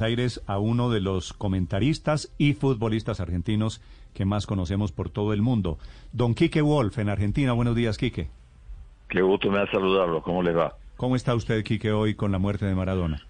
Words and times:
Aires 0.00 0.40
a 0.46 0.60
uno 0.60 0.90
de 0.90 1.00
los 1.00 1.32
comentaristas 1.32 2.32
y 2.38 2.54
futbolistas 2.54 3.18
argentinos 3.18 3.82
que 4.14 4.24
más 4.24 4.46
conocemos 4.46 4.92
por 4.92 5.10
todo 5.10 5.32
el 5.32 5.42
mundo. 5.42 5.76
Don 6.12 6.36
Quique 6.36 6.62
Wolf 6.62 6.98
en 6.98 7.08
Argentina. 7.08 7.52
Buenos 7.52 7.74
días, 7.74 7.98
Quique. 7.98 8.28
Qué 9.08 9.22
gusto 9.22 9.50
me 9.50 9.58
da 9.58 9.68
saludarlo. 9.72 10.22
¿Cómo 10.22 10.40
les 10.44 10.56
va? 10.56 10.76
¿Cómo 10.96 11.16
está 11.16 11.34
usted, 11.34 11.64
Quique, 11.64 11.90
hoy 11.90 12.14
con 12.14 12.30
la 12.30 12.38
muerte 12.38 12.64
de 12.64 12.76
Maradona? 12.76 13.26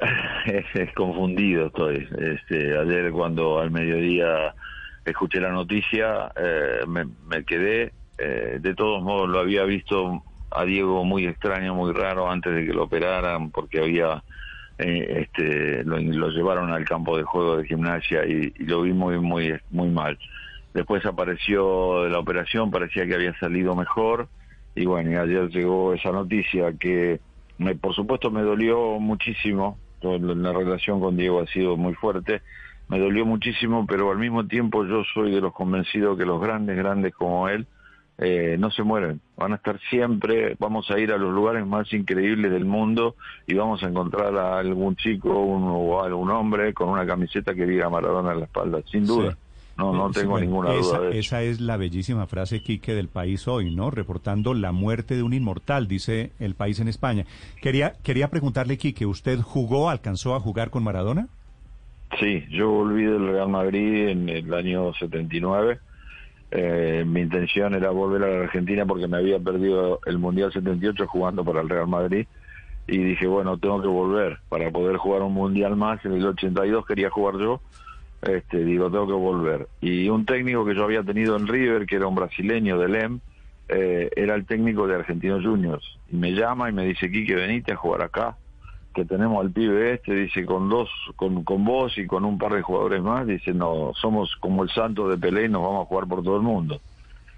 es 0.46 0.94
confundido 0.94 1.66
estoy. 1.66 2.08
Este, 2.18 2.78
ayer 2.78 3.12
cuando 3.12 3.58
al 3.58 3.70
mediodía 3.70 4.54
escuché 5.04 5.38
la 5.38 5.52
noticia, 5.52 6.32
eh, 6.34 6.78
me, 6.88 7.04
me, 7.26 7.44
quedé. 7.44 7.92
Eh, 8.16 8.58
de 8.58 8.74
todos 8.74 9.02
modos, 9.02 9.28
lo 9.28 9.38
había 9.38 9.64
visto 9.64 10.22
a 10.50 10.64
Diego 10.64 11.04
muy 11.04 11.26
extraño, 11.26 11.74
muy 11.74 11.92
raro 11.92 12.30
antes 12.30 12.54
de 12.54 12.64
que 12.64 12.72
lo 12.72 12.84
operaran, 12.84 13.50
porque 13.50 13.80
había 13.80 14.22
eh, 14.80 15.22
este, 15.22 15.84
lo, 15.84 15.98
llevaron 16.30 16.70
al 16.70 16.84
campo 16.84 17.16
de 17.16 17.22
juego 17.22 17.58
de 17.58 17.66
gimnasia 17.66 18.24
y, 18.24 18.52
lo 18.64 18.82
vi 18.82 18.92
muy, 18.92 19.18
muy, 19.18 19.54
muy 19.70 19.88
mal. 19.88 20.18
Después 20.72 21.04
apareció 21.04 22.08
la 22.08 22.18
operación, 22.18 22.70
parecía 22.70 23.06
que 23.06 23.14
había 23.14 23.38
salido 23.38 23.74
mejor 23.74 24.28
y 24.74 24.86
bueno, 24.86 25.10
y 25.10 25.16
ayer 25.16 25.48
llegó 25.50 25.92
esa 25.94 26.12
noticia 26.12 26.72
que 26.78 27.20
me, 27.58 27.74
por 27.74 27.94
supuesto 27.94 28.30
me 28.30 28.42
dolió 28.42 28.98
muchísimo, 29.00 29.78
la 30.02 30.52
relación 30.52 31.00
con 31.00 31.16
Diego 31.16 31.40
ha 31.40 31.46
sido 31.46 31.76
muy 31.76 31.94
fuerte, 31.94 32.40
me 32.88 32.98
dolió 32.98 33.26
muchísimo, 33.26 33.86
pero 33.86 34.10
al 34.10 34.18
mismo 34.18 34.46
tiempo 34.46 34.86
yo 34.86 35.02
soy 35.12 35.32
de 35.32 35.40
los 35.40 35.52
convencidos 35.52 36.16
que 36.16 36.24
los 36.24 36.40
grandes, 36.40 36.76
grandes 36.76 37.14
como 37.14 37.48
él, 37.48 37.66
eh, 38.22 38.56
no 38.58 38.70
se 38.70 38.82
mueren, 38.82 39.20
van 39.34 39.52
a 39.52 39.56
estar 39.56 39.80
siempre, 39.88 40.54
vamos 40.58 40.90
a 40.90 40.98
ir 40.98 41.10
a 41.10 41.16
los 41.16 41.32
lugares 41.32 41.66
más 41.66 41.90
increíbles 41.94 42.52
del 42.52 42.66
mundo 42.66 43.16
y 43.46 43.54
vamos 43.54 43.82
a 43.82 43.86
encontrar 43.86 44.36
a 44.36 44.58
algún 44.58 44.94
chico 44.96 45.40
un, 45.40 45.64
o 45.64 46.02
a 46.02 46.06
algún 46.06 46.30
hombre 46.30 46.74
con 46.74 46.90
una 46.90 47.06
camiseta 47.06 47.54
que 47.54 47.64
diga 47.64 47.88
Maradona 47.88 48.32
en 48.32 48.40
la 48.40 48.44
espalda, 48.44 48.80
sin 48.90 49.06
duda. 49.06 49.32
Sí. 49.32 49.38
No, 49.78 49.94
no 49.94 50.10
tengo 50.10 50.32
bueno, 50.32 50.44
ninguna 50.44 50.74
esa, 50.74 50.98
duda 50.98 51.00
de 51.00 51.10
eso. 51.12 51.18
Esa 51.20 51.42
es 51.42 51.60
la 51.60 51.78
bellísima 51.78 52.26
frase, 52.26 52.60
Quique, 52.60 52.92
del 52.92 53.08
país 53.08 53.48
hoy, 53.48 53.74
¿no? 53.74 53.90
Reportando 53.90 54.52
la 54.52 54.72
muerte 54.72 55.16
de 55.16 55.22
un 55.22 55.32
inmortal, 55.32 55.88
dice 55.88 56.32
el 56.38 56.54
país 56.54 56.80
en 56.80 56.88
España. 56.88 57.24
Quería, 57.62 57.94
quería 58.02 58.28
preguntarle, 58.28 58.76
Quique, 58.76 59.06
¿usted 59.06 59.40
jugó, 59.40 59.88
alcanzó 59.88 60.34
a 60.34 60.40
jugar 60.40 60.68
con 60.68 60.84
Maradona? 60.84 61.28
Sí, 62.18 62.44
yo 62.50 62.68
volví 62.68 63.04
del 63.04 63.28
Real 63.28 63.48
Madrid 63.48 64.08
en 64.08 64.28
el 64.28 64.52
año 64.52 64.92
79. 64.92 65.78
Eh, 66.50 67.04
mi 67.06 67.20
intención 67.20 67.74
era 67.74 67.90
volver 67.90 68.24
a 68.24 68.28
la 68.28 68.44
Argentina 68.44 68.84
porque 68.84 69.06
me 69.06 69.18
había 69.18 69.38
perdido 69.38 70.00
el 70.04 70.18
Mundial 70.18 70.52
78 70.52 71.06
jugando 71.06 71.44
para 71.44 71.60
el 71.60 71.68
Real 71.68 71.86
Madrid 71.86 72.26
y 72.86 72.98
dije, 72.98 73.26
bueno, 73.26 73.56
tengo 73.58 73.80
que 73.80 73.88
volver 73.88 74.38
para 74.48 74.70
poder 74.70 74.96
jugar 74.96 75.22
un 75.22 75.34
Mundial 75.34 75.76
más. 75.76 76.04
En 76.04 76.12
el 76.12 76.26
82 76.26 76.84
quería 76.86 77.08
jugar 77.10 77.38
yo, 77.38 77.60
este, 78.22 78.64
digo, 78.64 78.90
tengo 78.90 79.06
que 79.06 79.12
volver. 79.12 79.68
Y 79.80 80.08
un 80.08 80.26
técnico 80.26 80.64
que 80.64 80.74
yo 80.74 80.84
había 80.84 81.04
tenido 81.04 81.36
en 81.36 81.46
River, 81.46 81.86
que 81.86 81.96
era 81.96 82.08
un 82.08 82.16
brasileño 82.16 82.78
del 82.78 82.96
EM, 82.96 83.20
eh, 83.68 84.10
era 84.16 84.34
el 84.34 84.44
técnico 84.44 84.88
de 84.88 84.96
Argentinos 84.96 85.44
Juniors. 85.44 85.98
Y 86.10 86.16
me 86.16 86.32
llama 86.32 86.68
y 86.68 86.72
me 86.72 86.84
dice, 86.84 87.10
Quique, 87.10 87.36
venite 87.36 87.72
a 87.72 87.76
jugar 87.76 88.02
acá 88.02 88.36
que 88.94 89.04
tenemos 89.04 89.44
al 89.44 89.50
pibe 89.50 89.94
este, 89.94 90.14
dice, 90.14 90.44
con 90.44 90.68
dos, 90.68 90.88
con, 91.16 91.44
con 91.44 91.64
vos 91.64 91.96
y 91.96 92.06
con 92.06 92.24
un 92.24 92.38
par 92.38 92.54
de 92.54 92.62
jugadores 92.62 93.02
más, 93.02 93.26
dice, 93.26 93.52
no, 93.52 93.92
somos 94.00 94.34
como 94.40 94.62
el 94.64 94.70
santo 94.70 95.08
de 95.08 95.18
Pelé 95.18 95.46
y 95.46 95.48
nos 95.48 95.62
vamos 95.62 95.84
a 95.84 95.88
jugar 95.88 96.06
por 96.06 96.22
todo 96.22 96.36
el 96.36 96.42
mundo. 96.42 96.80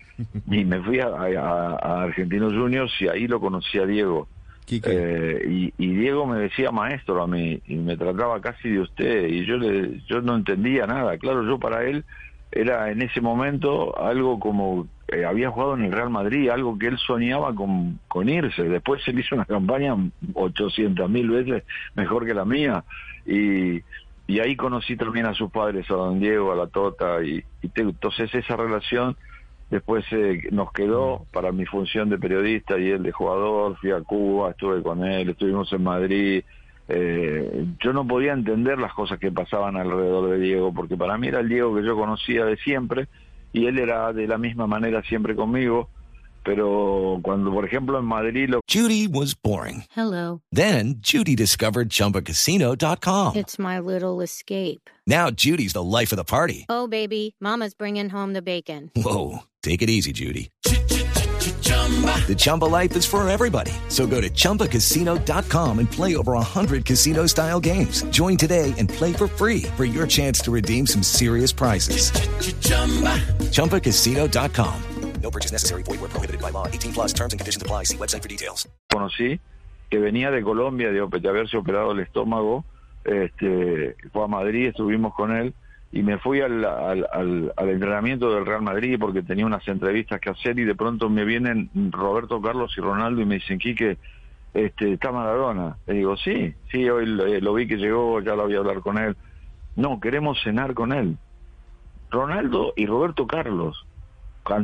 y 0.50 0.64
me 0.64 0.80
fui 0.80 1.00
a, 1.00 1.08
a, 1.08 1.76
a 1.76 2.02
Argentinos 2.04 2.52
Juniors 2.52 2.92
y 3.00 3.08
ahí 3.08 3.26
lo 3.26 3.40
conocí 3.40 3.78
a 3.78 3.86
Diego. 3.86 4.28
Eh, 4.70 5.42
y, 5.46 5.84
y, 5.84 5.88
Diego 5.88 6.26
me 6.26 6.38
decía 6.38 6.70
maestro 6.70 7.22
a 7.22 7.26
mí 7.26 7.60
y 7.66 7.74
me 7.76 7.96
trataba 7.96 8.40
casi 8.40 8.70
de 8.70 8.80
usted 8.80 9.26
y 9.26 9.44
yo 9.44 9.58
le, 9.58 10.00
yo 10.06 10.22
no 10.22 10.36
entendía 10.36 10.86
nada. 10.86 11.18
Claro, 11.18 11.44
yo 11.44 11.58
para 11.58 11.84
él 11.84 12.04
era 12.52 12.90
en 12.90 13.02
ese 13.02 13.20
momento 13.20 13.98
algo 13.98 14.38
como 14.38 14.86
eh, 15.08 15.24
había 15.24 15.50
jugado 15.50 15.74
en 15.74 15.84
el 15.84 15.92
Real 15.92 16.10
Madrid, 16.10 16.50
algo 16.50 16.78
que 16.78 16.86
él 16.86 16.98
soñaba 16.98 17.54
con, 17.54 17.98
con 18.08 18.28
irse. 18.28 18.62
Después 18.64 19.02
él 19.08 19.18
hizo 19.18 19.34
una 19.34 19.46
campaña 19.46 19.96
800 20.34 21.08
mil 21.10 21.30
veces 21.30 21.64
mejor 21.94 22.26
que 22.26 22.34
la 22.34 22.44
mía. 22.44 22.84
Y, 23.26 23.80
y 24.26 24.40
ahí 24.40 24.54
conocí 24.54 24.96
también 24.96 25.26
a 25.26 25.34
sus 25.34 25.50
padres, 25.50 25.90
a 25.90 25.94
don 25.94 26.20
Diego, 26.20 26.52
a 26.52 26.56
la 26.56 26.66
Tota. 26.66 27.22
Y, 27.24 27.42
y 27.62 27.68
te, 27.68 27.82
entonces 27.82 28.34
esa 28.34 28.56
relación 28.56 29.16
después 29.70 30.04
eh, 30.12 30.42
nos 30.50 30.70
quedó 30.72 31.26
para 31.32 31.50
mi 31.52 31.64
función 31.64 32.10
de 32.10 32.18
periodista 32.18 32.78
y 32.78 32.90
él 32.90 33.02
de 33.02 33.12
jugador. 33.12 33.76
Fui 33.78 33.90
a 33.90 34.00
Cuba, 34.02 34.50
estuve 34.50 34.82
con 34.82 35.04
él, 35.04 35.30
estuvimos 35.30 35.72
en 35.72 35.82
Madrid. 35.82 36.44
Eh, 36.94 37.64
yo 37.82 37.94
no 37.94 38.06
podía 38.06 38.34
entender 38.34 38.78
las 38.78 38.92
cosas 38.92 39.18
que 39.18 39.32
pasaban 39.32 39.76
alrededor 39.76 40.28
de 40.30 40.38
Diego, 40.38 40.74
porque 40.74 40.94
para 40.94 41.16
mí 41.16 41.28
era 41.28 41.40
el 41.40 41.48
Diego 41.48 41.74
que 41.74 41.82
yo 41.82 41.96
conocía 41.96 42.44
de 42.44 42.58
siempre 42.58 43.08
y 43.50 43.64
él 43.64 43.78
era 43.78 44.12
de 44.12 44.26
la 44.26 44.36
misma 44.36 44.66
manera 44.66 45.02
siempre 45.02 45.34
conmigo. 45.34 45.88
Pero 46.44 47.20
cuando, 47.22 47.50
por 47.50 47.64
ejemplo, 47.64 47.98
en 47.98 48.04
Madrid 48.04 48.50
lo... 48.50 48.60
Judy 48.68 49.06
was 49.06 49.34
boring. 49.34 49.84
Hello. 49.96 50.42
Then 50.50 50.96
Judy 51.00 51.34
discovered 51.34 51.88
ChumbaCasino.com. 51.88 53.36
It's 53.36 53.58
my 53.58 53.78
little 53.78 54.20
escape. 54.20 54.90
Now 55.06 55.30
Judy's 55.30 55.72
the 55.72 55.82
life 55.82 56.12
of 56.12 56.18
the 56.18 56.24
party. 56.24 56.66
Oh, 56.68 56.88
baby, 56.88 57.36
mama's 57.40 57.72
bringing 57.74 58.10
home 58.10 58.34
the 58.34 58.42
bacon. 58.42 58.90
Whoa, 58.96 59.44
take 59.62 59.82
it 59.82 59.88
easy, 59.88 60.12
Judy. 60.12 60.50
The 62.26 62.34
Chumba 62.34 62.64
life 62.64 62.96
is 62.96 63.04
for 63.04 63.28
everybody. 63.28 63.72
So 63.88 64.06
go 64.06 64.22
to 64.22 64.30
ChumbaCasino.com 64.30 65.78
and 65.78 65.90
play 65.90 66.16
over 66.16 66.32
100 66.32 66.86
casino-style 66.86 67.60
games. 67.60 68.04
Join 68.04 68.38
today 68.38 68.72
and 68.78 68.88
play 68.88 69.12
for 69.12 69.26
free 69.28 69.64
for 69.76 69.84
your 69.84 70.06
chance 70.06 70.40
to 70.44 70.50
redeem 70.50 70.86
some 70.86 71.02
serious 71.02 71.52
prizes. 71.52 72.10
ChumbaCasino.com. 73.50 74.82
No 75.22 75.30
purchase 75.30 75.52
necessary. 75.52 75.82
Void 75.84 76.00
where 76.00 76.10
prohibited 76.10 76.40
by 76.40 76.50
law. 76.50 76.66
18 76.66 76.92
plus 76.92 77.12
terms 77.12 77.32
and 77.32 77.40
conditions 77.40 77.62
apply. 77.62 77.84
See 77.84 77.96
website 77.96 78.22
for 78.22 78.28
details. 78.28 78.66
Conocí 78.90 79.40
que 79.90 79.98
venía 79.98 80.30
de 80.30 80.42
Colombia 80.42 80.90
de, 80.90 81.06
de 81.20 81.28
haberse 81.28 81.56
operado 81.56 81.92
el 81.92 82.00
estómago. 82.00 82.64
Este, 83.04 83.96
fue 84.12 84.24
a 84.24 84.26
Madrid, 84.26 84.68
estuvimos 84.68 85.14
con 85.14 85.32
él 85.36 85.54
y 85.92 86.02
me 86.02 86.18
fui 86.18 86.40
al, 86.40 86.64
al, 86.64 87.06
al, 87.12 87.52
al, 87.54 87.68
entrenamiento 87.68 88.34
del 88.34 88.46
Real 88.46 88.62
Madrid 88.62 88.96
porque 88.98 89.22
tenía 89.22 89.44
unas 89.44 89.66
entrevistas 89.68 90.18
que 90.20 90.30
hacer 90.30 90.58
y 90.58 90.64
de 90.64 90.74
pronto 90.74 91.10
me 91.10 91.26
vienen 91.26 91.68
Roberto 91.90 92.40
Carlos 92.40 92.72
y 92.78 92.80
Ronaldo 92.80 93.20
y 93.20 93.26
me 93.26 93.34
dicen, 93.34 93.58
Quique, 93.58 93.98
este, 94.54 94.94
está 94.94 95.12
Maradona. 95.12 95.76
Le 95.86 95.94
digo, 95.94 96.16
sí, 96.16 96.54
sí, 96.70 96.88
hoy 96.88 97.04
lo, 97.04 97.26
lo, 97.26 97.54
vi 97.54 97.68
que 97.68 97.76
llegó, 97.76 98.20
ya 98.22 98.34
lo 98.34 98.44
voy 98.44 98.54
a 98.54 98.58
hablar 98.58 98.80
con 98.80 98.96
él. 98.96 99.16
No, 99.76 100.00
queremos 100.00 100.42
cenar 100.42 100.72
con 100.72 100.92
él. 100.92 101.18
Ronaldo 102.10 102.72
y 102.74 102.86
Roberto 102.86 103.26
Carlos, 103.26 103.86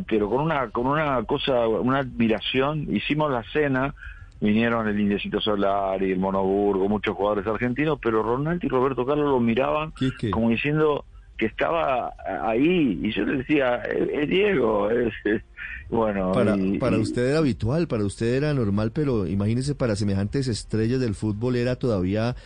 pero 0.07 0.31
con 0.31 0.41
una, 0.41 0.71
con 0.71 0.87
una 0.87 1.23
cosa, 1.25 1.69
una 1.69 1.99
admiración, 1.99 2.95
hicimos 2.95 3.31
la 3.31 3.43
cena, 3.53 3.95
vinieron 4.41 4.89
el 4.89 4.99
Indiecito 4.99 5.41
Solar 5.41 6.03
y 6.03 6.13
el 6.13 6.19
Monoburgo, 6.19 6.89
muchos 6.89 7.15
jugadores 7.15 7.47
argentinos, 7.47 7.99
pero 8.03 8.23
Ronaldo 8.23 8.67
y 8.67 8.69
Roberto 8.69 9.05
Carlos 9.05 9.27
lo 9.27 9.41
miraban 9.41 9.93
como 10.31 10.51
diciendo 10.51 11.05
que 11.39 11.47
estaba 11.47 12.13
ahí 12.43 13.01
y 13.03 13.13
yo 13.13 13.25
le 13.25 13.39
decía 13.39 13.77
es, 13.77 14.09
es 14.13 14.29
Diego 14.29 14.91
es, 14.91 15.15
es, 15.25 15.43
bueno 15.89 16.33
para, 16.33 16.57
y, 16.57 16.79
para 16.79 16.97
y... 16.97 17.01
usted 17.01 17.31
era 17.31 17.39
habitual 17.39 17.87
para 17.87 18.05
usted 18.05 18.35
era 18.35 18.53
normal 18.53 18.91
pero 18.93 19.27
imagínese 19.27 19.75
para 19.75 19.97
semejantes 19.97 20.49
estrellas 20.49 21.01
del 21.01 21.15
fútbol 21.15 21.57
era 21.57 21.77
todavía 21.77 22.37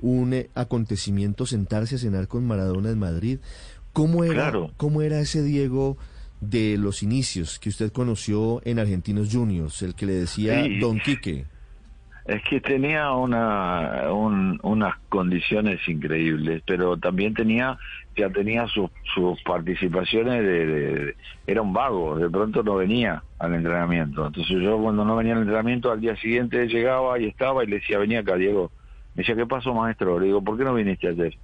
un 0.00 0.34
eh, 0.34 0.50
acontecimiento 0.54 1.46
sentarse 1.46 1.96
a 1.96 1.98
cenar 1.98 2.28
con 2.28 2.46
Maradona 2.46 2.90
en 2.90 2.98
Madrid 2.98 3.38
cómo 3.92 4.22
era 4.22 4.34
claro. 4.34 4.70
cómo 4.76 5.02
era 5.02 5.18
ese 5.18 5.42
Diego 5.42 5.96
de 6.40 6.76
los 6.76 7.02
inicios 7.02 7.58
que 7.58 7.70
usted 7.70 7.90
conoció 7.90 8.60
en 8.64 8.78
Argentinos 8.78 9.28
Juniors 9.32 9.80
el 9.82 9.94
que 9.94 10.06
le 10.06 10.12
decía 10.12 10.64
sí. 10.64 10.78
Don 10.78 11.00
Quique 11.00 11.46
es 12.24 12.42
que 12.48 12.60
tenía 12.60 13.12
una, 13.12 14.12
un, 14.12 14.58
unas 14.62 14.96
condiciones 15.08 15.80
increíbles, 15.88 16.62
pero 16.66 16.96
también 16.96 17.34
tenía 17.34 17.78
ya 18.16 18.28
tenía 18.30 18.66
sus, 18.68 18.90
sus 19.14 19.42
participaciones 19.42 20.42
de, 20.42 20.66
de, 20.66 21.16
era 21.46 21.62
un 21.62 21.72
vago, 21.72 22.16
de 22.18 22.28
pronto 22.28 22.62
no 22.62 22.76
venía 22.76 23.24
al 23.38 23.54
entrenamiento. 23.54 24.26
Entonces 24.26 24.60
yo 24.60 24.78
cuando 24.78 25.04
no 25.04 25.16
venía 25.16 25.32
al 25.34 25.40
entrenamiento 25.40 25.90
al 25.90 26.00
día 26.00 26.16
siguiente 26.16 26.66
llegaba 26.66 27.18
y 27.18 27.26
estaba 27.26 27.64
y 27.64 27.68
le 27.68 27.76
decía, 27.76 27.98
venía 27.98 28.20
acá 28.20 28.36
Diego, 28.36 28.70
Me 29.14 29.22
decía, 29.22 29.36
¿qué 29.36 29.46
pasó, 29.46 29.74
maestro? 29.74 30.18
Le 30.20 30.26
digo, 30.26 30.42
¿por 30.42 30.58
qué 30.58 30.64
no 30.64 30.74
viniste 30.74 31.08
ayer? 31.08 31.34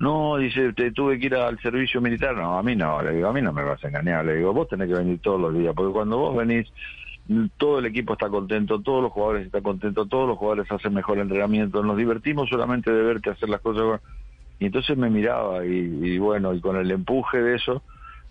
No, 0.00 0.36
dice, 0.36 0.72
te 0.74 0.92
tuve 0.92 1.18
que 1.18 1.26
ir 1.26 1.34
al 1.34 1.58
servicio 1.60 2.00
militar. 2.00 2.36
No, 2.36 2.56
a 2.58 2.62
mí 2.62 2.76
no, 2.76 3.02
le 3.02 3.14
digo, 3.14 3.28
a 3.28 3.32
mí 3.32 3.42
no 3.42 3.52
me 3.52 3.64
vas 3.64 3.82
a 3.84 3.88
engañar. 3.88 4.24
Le 4.24 4.36
digo, 4.36 4.52
vos 4.52 4.68
tenés 4.68 4.88
que 4.88 4.94
venir 4.94 5.20
todos 5.20 5.40
los 5.40 5.54
días, 5.54 5.74
porque 5.74 5.92
cuando 5.92 6.18
vos 6.18 6.36
venís, 6.36 6.72
todo 7.58 7.78
el 7.78 7.86
equipo 7.86 8.14
está 8.14 8.28
contento, 8.28 8.80
todos 8.80 9.02
los 9.02 9.12
jugadores 9.12 9.46
están 9.46 9.62
contentos, 9.62 10.08
todos 10.08 10.28
los 10.28 10.38
jugadores 10.38 10.70
hacen 10.72 10.94
mejor 10.94 11.18
entrenamiento, 11.18 11.82
nos 11.82 11.96
divertimos 11.96 12.48
solamente 12.48 12.90
de 12.90 13.02
verte 13.02 13.30
hacer 13.30 13.48
las 13.48 13.60
cosas. 13.60 14.00
Y 14.58 14.66
entonces 14.66 14.96
me 14.96 15.10
miraba 15.10 15.64
y, 15.64 15.68
y 15.70 16.18
bueno, 16.18 16.54
y 16.54 16.60
con 16.60 16.76
el 16.76 16.90
empuje 16.90 17.40
de 17.40 17.56
eso 17.56 17.82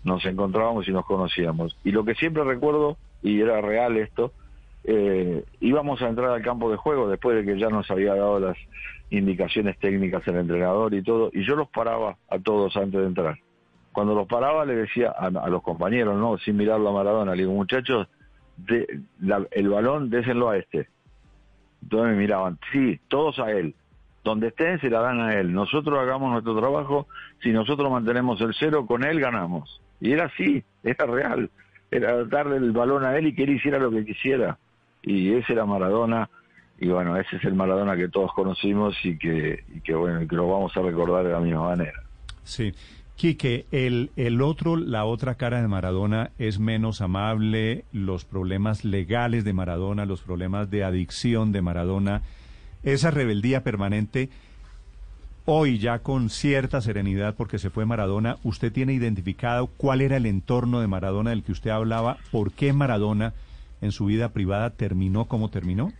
nos 0.04 0.24
encontrábamos 0.24 0.88
y 0.88 0.92
nos 0.92 1.06
conocíamos. 1.06 1.76
Y 1.84 1.92
lo 1.92 2.04
que 2.04 2.14
siempre 2.14 2.44
recuerdo, 2.44 2.96
y 3.22 3.40
era 3.40 3.60
real 3.60 3.96
esto, 3.96 4.32
eh, 4.84 5.44
íbamos 5.60 6.02
a 6.02 6.08
entrar 6.08 6.30
al 6.30 6.42
campo 6.42 6.70
de 6.70 6.76
juego 6.76 7.08
después 7.08 7.36
de 7.36 7.44
que 7.44 7.58
ya 7.58 7.68
nos 7.68 7.90
había 7.90 8.14
dado 8.14 8.40
las 8.40 8.56
indicaciones 9.10 9.78
técnicas 9.78 10.26
el 10.26 10.36
entrenador 10.36 10.92
y 10.94 11.02
todo, 11.02 11.30
y 11.32 11.44
yo 11.46 11.56
los 11.56 11.68
paraba 11.68 12.16
a 12.28 12.38
todos 12.38 12.76
antes 12.76 13.00
de 13.00 13.06
entrar. 13.06 13.38
Cuando 13.92 14.14
los 14.14 14.26
paraba 14.26 14.64
le 14.64 14.74
decía 14.74 15.14
a, 15.16 15.26
a 15.26 15.48
los 15.48 15.62
compañeros, 15.62 16.16
no, 16.16 16.36
sin 16.38 16.56
mirarlo 16.56 16.90
a 16.90 16.92
Maradona, 16.92 17.34
le 17.34 17.42
digo, 17.42 17.52
muchachos, 17.52 18.08
de, 18.66 19.00
la, 19.20 19.46
el 19.50 19.68
balón 19.68 20.10
désenlo 20.10 20.50
a 20.50 20.56
este. 20.56 20.88
Entonces 21.82 22.12
me 22.12 22.18
miraban, 22.18 22.58
sí, 22.72 23.00
todos 23.08 23.38
a 23.38 23.50
él. 23.52 23.74
Donde 24.24 24.48
estén 24.48 24.80
se 24.80 24.90
la 24.90 25.00
dan 25.00 25.20
a 25.20 25.34
él. 25.34 25.52
Nosotros 25.52 25.98
hagamos 25.98 26.32
nuestro 26.32 26.58
trabajo, 26.58 27.06
si 27.42 27.50
nosotros 27.50 27.90
mantenemos 27.90 28.40
el 28.40 28.54
cero, 28.58 28.84
con 28.86 29.04
él 29.04 29.20
ganamos. 29.20 29.80
Y 30.00 30.12
era 30.12 30.26
así, 30.26 30.62
era 30.82 31.06
real. 31.06 31.50
Era 31.90 32.24
darle 32.24 32.56
el 32.56 32.72
balón 32.72 33.04
a 33.04 33.16
él 33.16 33.28
y 33.28 33.34
que 33.34 33.44
él 33.44 33.50
hiciera 33.50 33.78
lo 33.78 33.90
que 33.90 34.04
quisiera. 34.04 34.58
Y 35.02 35.32
ese 35.32 35.54
era 35.54 35.64
Maradona. 35.64 36.28
Y 36.78 36.88
bueno, 36.88 37.16
ese 37.16 37.36
es 37.36 37.44
el 37.44 37.54
Maradona 37.54 37.96
que 37.96 38.08
todos 38.08 38.32
conocimos 38.34 38.94
y 39.04 39.16
que, 39.18 39.64
y 39.74 39.80
que 39.80 39.94
bueno, 39.94 40.26
que 40.28 40.36
lo 40.36 40.48
vamos 40.48 40.76
a 40.76 40.82
recordar 40.82 41.24
de 41.24 41.32
la 41.32 41.40
misma 41.40 41.70
manera. 41.70 42.02
Sí. 42.42 42.72
Quique, 43.18 43.66
el, 43.72 44.12
el 44.14 44.40
otro, 44.40 44.76
la 44.76 45.04
otra 45.04 45.34
cara 45.34 45.60
de 45.60 45.66
Maradona 45.66 46.30
es 46.38 46.60
menos 46.60 47.00
amable, 47.00 47.84
los 47.92 48.24
problemas 48.24 48.84
legales 48.84 49.42
de 49.42 49.52
Maradona, 49.52 50.06
los 50.06 50.22
problemas 50.22 50.70
de 50.70 50.84
adicción 50.84 51.50
de 51.50 51.60
Maradona, 51.60 52.22
esa 52.84 53.10
rebeldía 53.10 53.64
permanente, 53.64 54.28
hoy 55.46 55.80
ya 55.80 55.98
con 55.98 56.30
cierta 56.30 56.80
serenidad 56.80 57.34
porque 57.34 57.58
se 57.58 57.70
fue 57.70 57.84
Maradona, 57.86 58.36
¿usted 58.44 58.72
tiene 58.72 58.92
identificado 58.92 59.66
cuál 59.66 60.00
era 60.00 60.16
el 60.16 60.26
entorno 60.26 60.80
de 60.80 60.86
Maradona 60.86 61.30
del 61.30 61.42
que 61.42 61.50
usted 61.50 61.70
hablaba? 61.70 62.18
¿Por 62.30 62.52
qué 62.52 62.72
Maradona 62.72 63.34
en 63.80 63.90
su 63.90 64.04
vida 64.04 64.28
privada 64.28 64.70
terminó 64.70 65.24
como 65.24 65.50
terminó? 65.50 65.92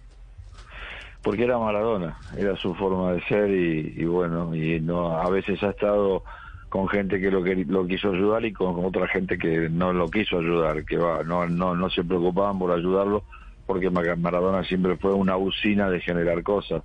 Porque 1.20 1.42
era 1.42 1.58
Maradona, 1.58 2.16
era 2.36 2.54
su 2.54 2.76
forma 2.76 3.14
de 3.14 3.22
ser 3.24 3.50
y, 3.50 4.02
y 4.02 4.04
bueno, 4.04 4.54
y 4.54 4.78
no 4.78 5.18
a 5.18 5.28
veces 5.30 5.60
ha 5.64 5.70
estado 5.70 6.22
con 6.68 6.88
gente 6.88 7.20
que 7.20 7.30
lo 7.30 7.42
que 7.42 7.54
lo 7.64 7.86
quiso 7.86 8.10
ayudar 8.10 8.44
y 8.44 8.52
con, 8.52 8.84
otra 8.84 9.08
gente 9.08 9.38
que 9.38 9.68
no 9.70 9.92
lo 9.92 10.08
quiso 10.08 10.38
ayudar, 10.38 10.84
que 10.84 10.96
va, 10.96 11.22
no, 11.22 11.46
no, 11.46 11.74
no 11.74 11.90
se 11.90 12.04
preocupaban 12.04 12.58
por 12.58 12.72
ayudarlo 12.72 13.24
porque 13.66 13.90
Maradona 13.90 14.64
siempre 14.64 14.96
fue 14.96 15.12
una 15.12 15.36
usina 15.36 15.90
de 15.90 16.00
generar 16.00 16.42
cosas. 16.42 16.82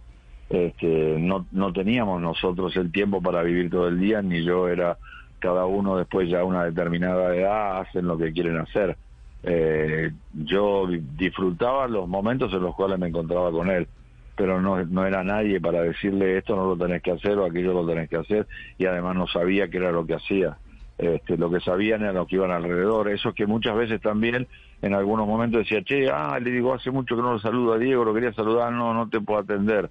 Este, 0.50 1.18
no, 1.18 1.45
no 1.53 1.71
teníamos 1.71 2.21
nosotros 2.21 2.75
el 2.75 2.91
tiempo 2.91 3.21
para 3.21 3.41
vivir 3.41 3.69
todo 3.69 3.88
el 3.88 4.00
día, 4.00 4.21
ni 4.21 4.44
yo 4.44 4.68
era, 4.68 4.97
cada 5.39 5.65
uno 5.65 5.95
después 5.95 6.30
ya 6.30 6.41
a 6.41 6.44
una 6.44 6.65
determinada 6.65 7.33
edad 7.35 7.80
hacen 7.80 8.06
lo 8.06 8.18
que 8.18 8.33
quieren 8.33 8.57
hacer. 8.57 8.97
Eh, 9.44 10.12
yo 10.33 10.88
disfrutaba 10.88 11.88
los 11.88 12.07
momentos 12.07 12.51
en 12.51 12.62
los 12.62 12.75
cuales 12.75 13.00
me 13.00 13.07
encontraba 13.07 13.50
con 13.51 13.69
él 13.69 13.88
pero 14.35 14.62
no, 14.62 14.83
no 14.83 15.06
era 15.06 15.24
nadie 15.24 15.62
para 15.62 15.81
decirle 15.81 16.38
esto 16.38 16.56
no 16.56 16.65
lo 16.65 16.77
tenés 16.77 17.01
que 17.01 17.12
hacer 17.12 17.38
o 17.38 17.45
aquello 17.45 17.74
lo 17.74 17.85
tenés 17.85 18.09
que 18.09 18.18
hacer 18.18 18.47
y 18.77 18.85
además 18.85 19.15
no 19.15 19.27
sabía 19.27 19.68
qué 19.69 19.77
era 19.77 19.91
lo 19.91 20.06
que 20.06 20.15
hacía. 20.15 20.57
Este, 20.97 21.38
lo 21.38 21.50
que 21.50 21.59
sabían 21.59 22.03
era 22.03 22.13
lo 22.13 22.27
que 22.27 22.35
iban 22.35 22.51
alrededor. 22.51 23.09
Eso 23.09 23.33
que 23.33 23.45
muchas 23.45 23.75
veces 23.75 24.01
también 24.01 24.47
en 24.81 24.94
algunos 24.94 25.27
momentos 25.27 25.59
decía, 25.59 25.83
che, 25.83 26.09
ah, 26.09 26.39
le 26.39 26.51
digo, 26.51 26.74
hace 26.74 26.91
mucho 26.91 27.15
que 27.15 27.21
no 27.21 27.33
lo 27.33 27.39
saludo 27.39 27.74
a 27.74 27.77
Diego, 27.77 28.06
lo 28.06 28.13
quería 28.13 28.33
saludar, 28.33 28.71
no, 28.71 28.94
no 28.94 29.09
te 29.09 29.19
puedo 29.19 29.39
atender. 29.39 29.89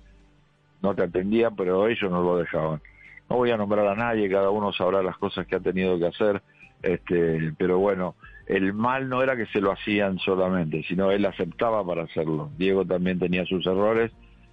No 0.81 0.95
te 0.95 1.03
atendía, 1.03 1.51
pero 1.51 1.87
ellos 1.89 2.11
no 2.11 2.23
lo 2.23 2.39
dejaban. 2.39 2.81
No 3.29 3.37
voy 3.37 3.51
a 3.51 3.57
nombrar 3.57 3.87
a 3.87 3.95
nadie, 3.95 4.29
cada 4.29 4.51
uno 4.51 4.73
sabrá 4.73 5.03
las 5.03 5.17
cosas 5.17 5.47
que 5.47 5.57
ha 5.57 5.61
tenido 5.61 5.99
que 5.99 6.07
hacer, 6.07 6.43
este, 6.83 7.53
pero 7.57 7.79
bueno, 7.79 8.17
el 8.47 8.75
mal 8.75 9.09
no 9.09 9.23
era 9.23 9.37
que 9.37 9.47
se 9.47 9.61
lo 9.61 9.73
hacían 9.73 10.19
solamente, 10.19 10.83
sino 10.83 11.11
él 11.11 11.25
aceptaba 11.25 11.85
para 11.87 12.03
hacerlo. 12.03 12.51
Diego 12.59 12.85
también 12.85 13.19
tenía 13.19 13.47
sus 13.47 13.67
errores 13.67 14.11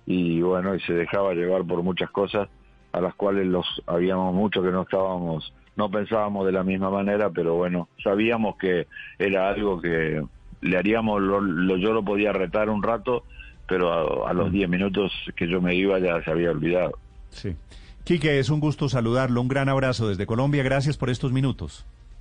y 0.09 0.41
bueno, 0.41 0.73
y 0.73 0.79
se 0.81 0.93
dejaba 0.93 1.35
llevar 1.35 1.63
por 1.63 1.83
muchas 1.83 2.09
cosas 2.09 2.49
a 2.91 2.99
las 2.99 3.13
cuales 3.13 3.45
los 3.45 3.67
habíamos 3.85 4.33
mucho 4.33 4.63
que 4.63 4.71
no 4.71 4.81
estábamos, 4.81 5.53
no 5.75 5.91
pensábamos 5.91 6.47
de 6.47 6.51
la 6.51 6.63
misma 6.63 6.89
manera, 6.89 7.29
pero 7.29 7.53
bueno, 7.53 7.87
sabíamos 8.03 8.57
que 8.57 8.87
era 9.19 9.49
algo 9.49 9.79
que 9.79 10.23
le 10.61 10.77
haríamos, 10.77 11.21
lo, 11.21 11.39
lo, 11.39 11.77
yo 11.77 11.93
lo 11.93 12.03
podía 12.03 12.33
retar 12.33 12.71
un 12.71 12.81
rato, 12.81 13.23
pero 13.67 14.25
a, 14.25 14.31
a 14.31 14.33
los 14.33 14.51
10 14.51 14.67
minutos 14.67 15.13
que 15.35 15.47
yo 15.47 15.61
me 15.61 15.75
iba 15.75 15.99
ya 15.99 16.23
se 16.23 16.31
había 16.31 16.49
olvidado. 16.49 16.97
Sí. 17.29 17.55
Quique, 18.03 18.39
es 18.39 18.49
un 18.49 18.59
gusto 18.59 18.89
saludarlo, 18.89 19.39
un 19.41 19.47
gran 19.47 19.69
abrazo 19.69 20.09
desde 20.09 20.25
Colombia, 20.25 20.63
gracias 20.63 20.97
por 20.97 21.11
estos 21.11 21.31
minutos. 21.31 21.85